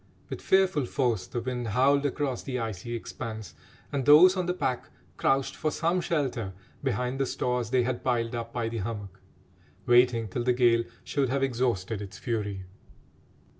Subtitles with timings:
[0.31, 3.53] With fearful force the wind howled across the icy expanse,
[3.91, 8.33] and those on the pack crouched for some shelter behind the stores they had piled
[8.33, 9.19] up by the hummock,
[9.85, 12.65] waiting till the gale should have exhausted its fury.